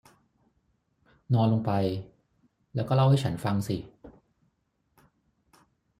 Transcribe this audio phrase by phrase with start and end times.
[1.33, 1.71] นอนลงไป
[2.75, 3.77] และก็เล่าให้ฉันฟังสิ